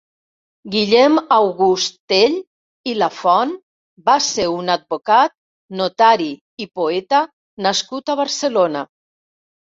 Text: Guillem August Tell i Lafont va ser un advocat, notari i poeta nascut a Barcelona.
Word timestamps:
Guillem 0.73 1.17
August 1.33 1.97
Tell 2.13 2.37
i 2.91 2.95
Lafont 3.01 3.51
va 4.09 4.15
ser 4.27 4.45
un 4.53 4.71
advocat, 4.75 5.35
notari 5.81 6.31
i 6.65 6.67
poeta 6.79 7.21
nascut 7.67 8.11
a 8.15 8.17
Barcelona. 8.21 8.83